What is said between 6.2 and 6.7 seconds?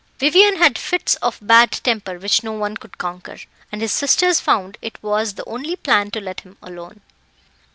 him